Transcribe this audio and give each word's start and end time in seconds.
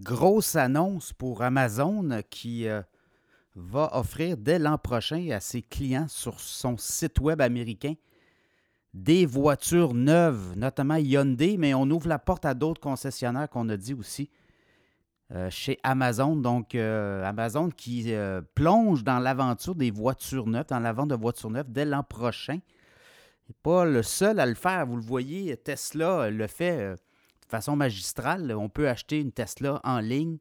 grosse 0.00 0.56
annonce 0.56 1.12
pour 1.12 1.42
Amazon 1.42 2.22
qui 2.30 2.68
euh, 2.68 2.82
va 3.54 3.90
offrir 3.96 4.36
dès 4.36 4.58
l'an 4.58 4.78
prochain 4.78 5.30
à 5.30 5.40
ses 5.40 5.62
clients 5.62 6.08
sur 6.08 6.40
son 6.40 6.76
site 6.76 7.20
web 7.20 7.40
américain 7.40 7.94
des 8.94 9.26
voitures 9.26 9.92
neuves, 9.92 10.54
notamment 10.56 10.96
Hyundai, 10.96 11.56
mais 11.58 11.74
on 11.74 11.82
ouvre 11.90 12.08
la 12.08 12.18
porte 12.18 12.46
à 12.46 12.54
d'autres 12.54 12.80
concessionnaires 12.80 13.48
qu'on 13.50 13.68
a 13.68 13.76
dit 13.76 13.92
aussi 13.92 14.30
euh, 15.32 15.50
chez 15.50 15.78
Amazon. 15.82 16.34
Donc, 16.34 16.74
euh, 16.74 17.22
Amazon 17.24 17.68
qui 17.68 18.14
plonge 18.54 19.04
dans 19.04 19.18
l'aventure 19.18 19.74
des 19.74 19.90
voitures 19.90 20.46
neuves, 20.46 20.66
dans 20.68 20.80
la 20.80 20.94
vente 20.94 21.10
de 21.10 21.14
voitures 21.14 21.50
neuves 21.50 21.70
dès 21.70 21.84
l'an 21.84 22.02
prochain. 22.02 22.58
Il 23.48 23.50
n'est 23.50 23.56
pas 23.62 23.84
le 23.84 24.02
seul 24.02 24.40
à 24.40 24.46
le 24.46 24.54
faire. 24.54 24.86
Vous 24.86 24.96
le 24.96 25.02
voyez, 25.02 25.54
Tesla 25.58 26.30
le 26.30 26.46
fait 26.46 26.96
façon 27.48 27.76
magistrale. 27.76 28.54
On 28.56 28.68
peut 28.68 28.88
acheter 28.88 29.20
une 29.20 29.32
Tesla 29.32 29.80
en 29.84 30.00
ligne 30.00 30.38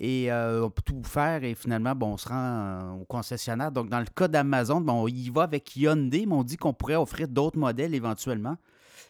et 0.00 0.32
euh, 0.32 0.64
on 0.64 0.70
peut 0.70 0.82
tout 0.82 1.02
faire 1.04 1.44
et 1.44 1.54
finalement, 1.54 1.94
bon, 1.94 2.14
on 2.14 2.16
se 2.16 2.26
rend 2.26 2.34
euh, 2.34 2.90
au 3.02 3.04
concessionnaire. 3.04 3.70
Donc, 3.70 3.90
dans 3.90 3.98
le 3.98 4.06
cas 4.06 4.28
d'Amazon, 4.28 4.80
bon, 4.80 5.04
on 5.04 5.08
y 5.08 5.28
va 5.28 5.42
avec 5.42 5.76
Hyundai, 5.76 6.24
mais 6.26 6.34
on 6.34 6.42
dit 6.42 6.56
qu'on 6.56 6.72
pourrait 6.72 6.96
offrir 6.96 7.28
d'autres 7.28 7.58
modèles 7.58 7.94
éventuellement. 7.94 8.56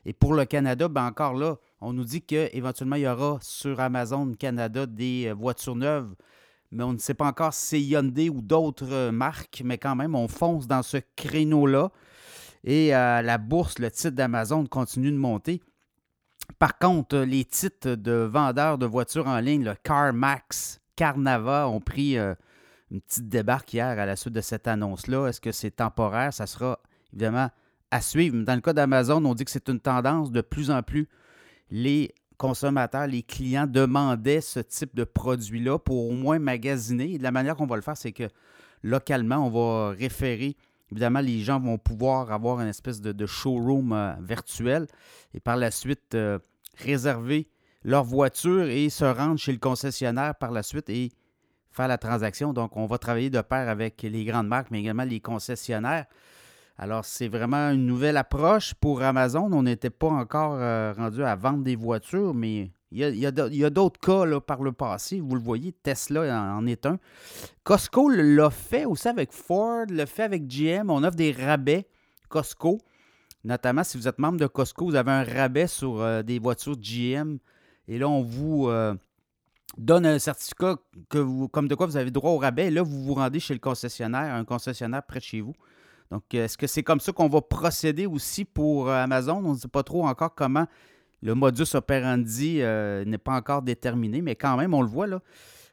Et 0.05 0.13
pour 0.13 0.35
le 0.35 0.45
Canada, 0.47 0.89
ben 0.89 1.07
encore 1.07 1.35
là, 1.35 1.57
on 1.81 1.93
nous 1.93 2.05
dit 2.05 2.23
qu'éventuellement, 2.23 2.97
il 2.97 3.03
y 3.03 3.09
aura 3.09 3.39
sur 3.41 3.79
Amazon 3.79 4.33
Canada 4.35 4.85
des 4.87 5.29
euh, 5.29 5.35
voitures 5.35 5.77
neuves, 5.77 6.13
mais 6.73 6.83
on 6.83 6.93
ne 6.93 6.99
sait 6.99 7.15
pas 7.15 7.27
encore 7.27 7.55
si 7.55 7.67
c'est 7.67 7.83
Hyundai 7.83 8.29
ou 8.29 8.41
d'autres 8.43 9.11
marques, 9.11 9.63
mais 9.65 9.79
quand 9.79 9.95
même, 9.95 10.17
on 10.17 10.27
fonce 10.27 10.67
dans 10.67 10.83
ce 10.83 10.97
créneau-là. 11.15 11.91
Et 12.63 12.91
la 12.91 13.39
bourse, 13.39 13.79
le 13.79 13.91
titre 13.91 14.11
d'Amazon 14.11 14.67
continue 14.67 15.11
de 15.11 15.17
monter. 15.17 15.63
Par 16.59 16.79
contre, 16.79 17.19
les 17.19 17.45
titres 17.45 17.95
de 17.95 18.13
vendeurs 18.13 18.79
de 18.79 18.87
voitures 18.87 19.27
en 19.27 19.39
ligne, 19.41 19.65
le 19.65 19.75
CarMax, 19.75 20.81
Carnava, 20.97 21.69
ont 21.69 21.81
pris 21.81 22.19
euh, 22.19 22.35
une 22.91 23.01
petite 23.01 23.29
débarque 23.29 23.73
hier 23.73 23.87
à 23.87 24.07
la 24.07 24.17
suite 24.17 24.35
de 24.35 24.41
cette 24.41 24.67
annonce-là. 24.67 25.29
Est-ce 25.29 25.41
que 25.41 25.53
c'est 25.53 25.71
temporaire? 25.71 26.33
Ça 26.33 26.47
sera 26.47 26.81
évidemment 27.13 27.51
à 27.91 28.01
suivre. 28.01 28.43
Dans 28.45 28.55
le 28.55 28.61
cas 28.61 28.73
d'Amazon, 28.73 29.25
on 29.25 29.35
dit 29.35 29.45
que 29.45 29.51
c'est 29.51 29.69
une 29.69 29.81
tendance. 29.81 30.31
De 30.31 30.41
plus 30.41 30.71
en 30.71 30.83
plus, 30.83 31.09
les 31.71 32.15
consommateurs, 32.37 33.07
les 33.07 33.23
clients 33.23 33.67
demandaient 33.67 34.41
ce 34.41 34.61
type 34.61 34.95
de 34.95 35.05
produit-là 35.05 35.79
pour 35.79 36.09
au 36.09 36.13
moins 36.13 36.39
magasiner. 36.39 37.13
Et 37.13 37.19
de 37.19 37.23
la 37.23 37.33
manière 37.33 37.57
qu'on 37.57 37.67
va 37.67 37.77
le 37.77 37.83
faire, 37.83 37.97
c'est 37.97 38.13
que 38.13 38.29
localement, 38.83 39.47
on 39.47 39.51
va 39.51 39.91
référer 39.91 40.57
Évidemment, 40.93 41.21
les 41.21 41.41
gens 41.41 41.61
vont 41.61 41.79
pouvoir 41.79 42.33
avoir 42.33 42.61
une 42.61 42.69
espèce 42.69 43.01
de, 43.01 43.27
showroom 43.27 43.93
euh, 43.93 44.13
virtuel 44.21 44.87
et 45.35 45.41
par 45.41 45.57
la 45.57 45.71
suite 45.71 46.15
euh, 46.15 46.39
réserver 46.79 47.49
leur 47.85 48.05
voiture 48.05 48.65
et 48.65 48.91
se 48.91 49.05
rendre 49.05 49.39
chez 49.39 49.53
le 49.53 49.59
concessionnaire 49.59 50.35
par 50.35 50.51
la 50.51 50.63
suite 50.63 50.91
et 50.91 51.11
faire 51.71 51.89
la 51.89 51.99
transaction. 51.99 52.53
Donc, 52.53 52.77
on 52.77 52.87
va 52.87 52.99
travailler 52.99 53.31
de 53.31 53.41
pair 53.41 53.69
avec 53.69 54.03
les 54.03 54.25
grandes 54.25 54.49
marques, 54.49 54.71
mais 54.71 54.81
également 54.81 55.05
les 55.05 55.21
concessionnaires. 55.21 56.07
Alors, 56.77 57.05
c'est 57.05 57.29
vraiment 57.29 57.71
une 57.71 57.87
nouvelle 57.87 58.17
approche 58.17 58.75
pour 58.75 59.03
Amazon. 59.03 59.51
On 59.53 59.63
n'était 59.63 59.91
pas 59.91 60.09
encore 60.09 60.55
euh, 60.55 60.93
rendu 60.97 61.23
à 61.23 61.37
vendre 61.37 61.63
des 61.63 61.77
voitures, 61.77 62.35
mais 62.35 62.73
il 62.93 63.19
y 63.19 63.27
a, 63.27 63.71
d'autres 63.71 64.01
cas 64.01 64.25
là, 64.25 64.41
par 64.41 64.63
le 64.63 64.73
passé. 64.73 65.21
Vous 65.21 65.35
le 65.37 65.41
voyez, 65.41 65.73
Tesla 65.73 66.57
en, 66.57 66.67
est 66.67 66.87
un. 66.87 66.99
Costco 67.63 68.09
l'a 68.09 68.51
fait 68.51 68.85
aussi 68.85 69.07
avec 69.07 69.33
Ford, 69.33 69.85
le 69.89 70.07
fait 70.07 70.25
avec 70.25 70.49
GM. 70.49 70.91
On 70.91 71.05
offre 71.05 71.17
des 71.17 71.31
rabais 71.33 71.87
Costco. 72.29 72.79
Notamment, 73.45 73.85
si 73.85 73.97
vous 73.97 74.09
êtes 74.09 74.19
membre 74.19 74.39
de 74.39 74.47
Costco, 74.47 74.87
vous 74.87 74.97
avez 74.97 75.13
un 75.13 75.25
rabais 75.25 75.69
sur 75.69 76.01
euh, 76.01 76.23
des 76.23 76.39
voitures 76.39 76.77
GM. 76.77 77.39
Et 77.87 77.99
là, 77.99 78.09
on 78.09 78.23
vous 78.23 78.69
euh, 78.69 78.95
donne 79.79 80.05
un 80.05 80.19
certificat 80.19 80.77
que 81.09 81.19
vous, 81.19 81.49
comme 81.49 81.69
de 81.69 81.75
quoi 81.77 81.87
vous 81.87 81.97
avez 81.97 82.11
droit 82.11 82.33
au 82.33 82.39
rabais. 82.39 82.67
Et 82.67 82.71
là, 82.71 82.83
vous 82.83 83.05
vous 83.05 83.15
rendez 83.15 83.39
chez 83.39 83.55
le 83.55 83.61
concessionnaire, 83.61 84.35
un 84.35 84.45
concessionnaire 84.45 85.05
près 85.05 85.21
de 85.21 85.25
chez 85.25 85.41
vous. 85.41 85.55
Donc, 86.11 86.23
est-ce 86.35 86.59
que 86.59 86.67
c'est 86.67 86.83
comme 86.83 86.99
ça 86.99 87.13
qu'on 87.13 87.29
va 87.29 87.41
procéder 87.41 88.07
aussi 88.07 88.45
pour 88.45 88.89
euh, 88.89 88.95
Amazon? 88.95 89.43
On 89.45 89.53
ne 89.53 89.59
sait 89.59 89.69
pas 89.69 89.85
trop 89.85 90.07
encore 90.07 90.35
comment 90.35 90.67
le 91.23 91.35
modus 91.35 91.75
operandi 91.75 92.63
euh, 92.63 93.05
n'est 93.05 93.19
pas 93.19 93.35
encore 93.35 93.63
déterminé, 93.63 94.23
mais 94.23 94.37
quand 94.37 94.57
même, 94.57 94.75
on 94.75 94.83
le 94.83 94.89
voit 94.89 95.07
là. 95.07 95.21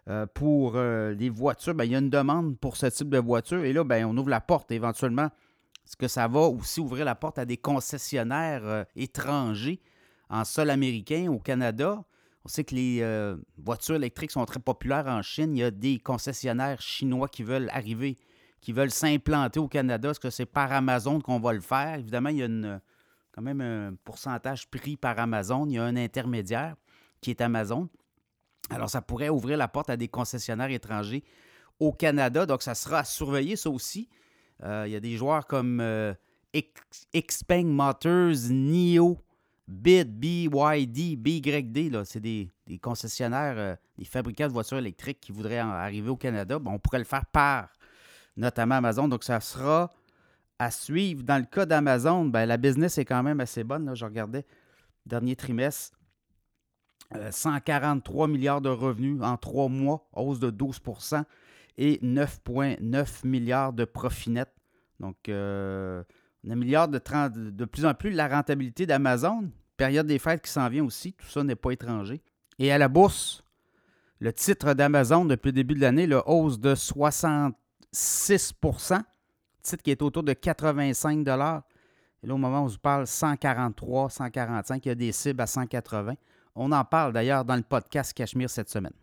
Euh, 0.10 0.26
pour 0.26 0.74
euh, 0.76 1.14
les 1.14 1.30
voitures, 1.30 1.76
ben, 1.76 1.84
il 1.84 1.92
y 1.92 1.96
a 1.96 2.00
une 2.00 2.10
demande 2.10 2.58
pour 2.60 2.78
ce 2.78 2.86
type 2.86 3.10
de 3.10 3.18
voiture. 3.18 3.64
Et 3.64 3.74
là, 3.74 3.84
ben, 3.84 4.06
on 4.06 4.16
ouvre 4.18 4.30
la 4.30 4.40
porte 4.40 4.72
éventuellement. 4.72 5.30
Est-ce 5.86 5.98
que 5.98 6.08
ça 6.08 6.28
va 6.28 6.42
aussi 6.42 6.80
ouvrir 6.80 7.06
la 7.06 7.16
porte 7.16 7.40
à 7.40 7.46
des 7.46 7.58
concessionnaires 7.58 8.86
étrangers 8.96 9.82
en 10.30 10.44
sol 10.44 10.70
américain 10.70 11.28
au 11.30 11.40
Canada? 11.40 12.04
On 12.44 12.50
sait 12.50 12.64
que 12.64 12.76
les 12.76 13.36
voitures 13.58 13.96
électriques 13.96 14.32
sont 14.32 14.46
très 14.46 14.60
populaires 14.60 15.08
en 15.08 15.22
Chine. 15.22 15.56
Il 15.56 15.60
y 15.60 15.64
a 15.64 15.72
des 15.72 16.00
concessionnaires 16.00 16.82
chinois 16.82 17.30
qui 17.30 17.44
veulent 17.44 17.70
arriver, 17.74 18.18
qui 18.60 18.74
veulent 18.74 18.92
s'implanter 18.92 19.62
au 19.62 19.70
Canada. 19.70 20.10
Est-ce 20.10 20.20
que 20.20 20.30
c'est 20.30 20.46
par 20.46 20.74
Amazon 20.74 21.22
qu'on 21.22 21.40
va 21.40 21.54
le 21.54 21.62
faire? 21.62 22.00
Évidemment, 22.00 22.30
il 22.30 22.38
y 22.38 22.44
a 22.44 22.48
une, 22.48 22.82
quand 23.38 23.44
même 23.44 23.62
un 23.62 23.94
pourcentage 24.04 24.68
pris 24.68 24.98
par 24.98 25.20
Amazon. 25.20 25.68
Il 25.68 25.74
y 25.74 25.78
a 25.78 25.84
un 25.84 25.96
intermédiaire 25.96 26.76
qui 27.22 27.30
est 27.30 27.40
Amazon. 27.40 27.88
Alors, 28.72 28.90
ça 28.90 29.00
pourrait 29.04 29.30
ouvrir 29.30 29.58
la 29.58 29.68
porte 29.68 29.92
à 29.92 29.98
des 29.98 30.08
concessionnaires 30.08 30.72
étrangers 30.72 31.24
au 31.80 31.92
Canada. 31.92 32.48
Donc, 32.48 32.64
ça 32.64 32.74
sera 32.74 33.00
à 33.00 33.04
surveiller, 33.04 33.56
ça 33.56 33.70
aussi. 33.70 34.10
Euh, 34.64 34.86
il 34.88 34.92
y 34.92 34.96
a 34.96 35.00
des 35.00 35.18
joueurs 35.18 35.46
comme 35.46 35.80
euh, 35.82 36.16
Xpeng 37.16 37.66
Motors, 37.66 38.50
NIO, 38.50 39.20
BID, 39.68 40.50
BYD, 40.50 41.16
BYD. 41.20 42.04
C'est 42.06 42.20
des, 42.20 42.50
concessionnaires, 42.82 43.58
euh, 43.58 43.76
des 44.00 44.06
fabricants 44.06 44.48
de 44.48 44.54
voitures 44.54 44.80
électriques 44.80 45.20
qui 45.20 45.32
voudraient 45.32 45.60
arriver 45.60 46.10
au 46.10 46.18
Canada. 46.18 46.58
on 46.66 46.80
pourrait 46.80 46.98
le 46.98 47.06
faire 47.06 47.28
par 47.28 47.70
notamment 48.36 48.76
Amazon. 48.76 49.08
Donc, 49.08 49.24
ça 49.24 49.40
sera 49.42 49.94
à 50.60 50.72
suivre. 50.72 51.24
Dans 51.24 51.38
le 51.38 51.46
cas 51.46 51.66
d'Amazon, 51.66 52.26
ben, 52.26 52.46
la 52.46 52.58
business 52.58 52.98
est 52.98 53.06
quand 53.06 53.24
même 53.24 53.40
assez 53.40 53.64
bonne. 53.64 53.86
Là. 53.86 53.96
Je 53.96 54.06
regardais 54.06 54.46
dernier 55.06 55.36
trimestre. 55.36 55.98
143 57.32 58.28
euh, 58.28 58.32
milliards 58.32 58.62
de 58.62 58.70
revenus 58.70 59.22
en 59.22 59.38
trois 59.38 59.70
mois, 59.70 60.10
hausse 60.14 60.40
de 60.40 60.52
12% 60.52 61.24
et 61.78 62.00
9,9 62.04 63.26
milliards 63.26 63.72
de 63.72 63.86
profit 63.86 64.32
net. 64.32 64.50
Donc, 65.00 65.30
euh, 65.30 66.04
on 66.46 66.56
milliards 66.56 66.90
de, 66.90 67.00
de 67.50 67.66
plus 67.66 67.86
en 67.86 67.94
plus 67.94 68.12
la 68.12 68.28
rentabilité 68.28 68.86
d'Amazon. 68.86 69.52
Période 69.78 70.08
des 70.08 70.20
fêtes 70.20 70.42
qui 70.42 70.52
s'en 70.52 70.68
vient 70.70 70.84
aussi, 70.84 71.14
tout 71.14 71.28
ça 71.28 71.44
n'est 71.44 71.56
pas 71.56 71.72
étranger. 71.72 72.22
Et 72.60 72.72
à 72.72 72.78
la 72.78 72.88
bourse, 72.88 73.44
le 74.20 74.34
titre 74.34 74.74
d'Amazon 74.74 75.26
depuis 75.26 75.50
le 75.50 75.54
début 75.54 75.76
de 75.76 75.82
l'année, 75.82 76.08
la 76.08 76.28
hausse 76.28 76.60
de 76.60 76.74
66 76.74 78.54
qui 79.76 79.92
est 79.92 80.02
autour 80.02 80.24
de 80.24 80.34
85 80.34 81.20
Et 81.20 81.24
là, 81.26 81.64
au 82.24 82.38
moment 82.38 82.62
où 82.62 82.64
on 82.64 82.68
vous 82.68 82.78
parle, 82.78 83.06
143, 83.06 84.10
145, 84.10 84.86
il 84.86 84.90
y 84.90 84.92
a 84.92 84.96
des 84.96 85.12
cibles 85.12 85.42
à 85.42 85.48
180. 85.48 86.14
On 86.56 86.72
en 86.72 86.84
parle 86.86 87.14
d'ailleurs 87.14 87.46
dans 87.46 87.56
le 87.56 87.62
podcast 87.62 88.14
Cachemire 88.14 88.50
cette 88.50 88.70
semaine. 88.70 88.94